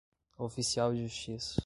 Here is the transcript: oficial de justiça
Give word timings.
oficial 0.39 0.93
de 0.95 1.03
justiça 1.07 1.59